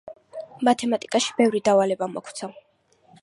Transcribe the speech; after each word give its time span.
მათემატიკაში 0.67 1.35
ბევრი 1.41 1.61
დავალება 1.69 2.09
მოქვცა 2.17 2.53